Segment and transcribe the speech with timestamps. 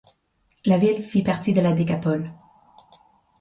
[0.65, 2.33] La ville fit partie de la Décapole.